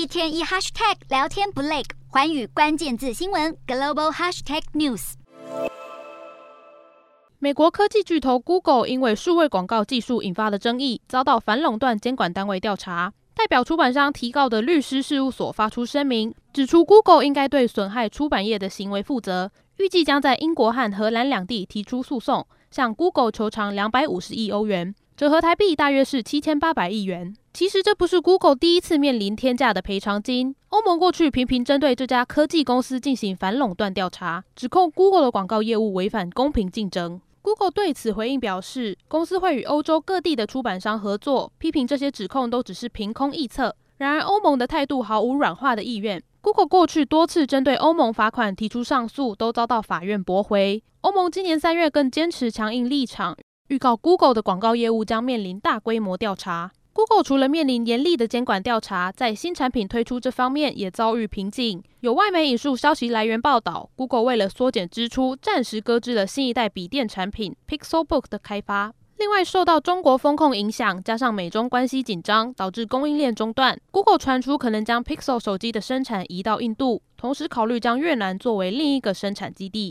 [0.00, 5.12] 一天一 hashtag 聊天不累，环宇关键字新闻 global hashtag news。
[7.38, 13.12] 美国科技巨头 Google 因为数位广告技术引发的争议，遭到反垄断监管单位调查。
[13.34, 24.94] 代表出版商提告的律师事务所发出声明，指出 Google 应该对损害出版业的行为负责，预计将在英国和荷兰两地提出诉讼，向 Google 求偿两百五十亿欧元。
[25.14, 27.36] 折合台币大约是七千八百亿元。
[27.52, 30.54] 其实这不是 Google 第一次面临天价的赔偿金。
[30.68, 37.20] 欧盟过去频频针对这家科技公司进行反垄断调查，指控 Google 的广告业务违反公平竞争。
[37.42, 43.74] Google 对此回应表示，公司会与欧洲各地的出版商合作，批评这些指控都只是凭空臆测。
[43.98, 46.22] 然而，欧盟的态度毫无软化的意愿。
[46.40, 50.82] Google 过去多次针对欧盟罚款提出上诉，都遭到法院驳回。
[51.00, 53.36] 欧盟今年三月更坚持强硬立场。
[53.68, 56.70] 预告 Google 的广告业务将面临大规模调查。
[57.00, 61.82] Google 除了面临严厉的监管调查，在新产品推出这方面也遭遇瓶颈。
[62.00, 68.92] 有外媒引述消息来源报道，Google 为了缩减支出，暂时搁置了新一代笔电产品 Pixelbook 的开发。
[69.16, 73.80] 另外，受到中国风控影响，加上美中关系紧张，导致供应链中断。
[73.90, 79.88] Google 传出可能将 Pixel 手机的生产移到印度，同时考虑将越南作为另一个生产基地。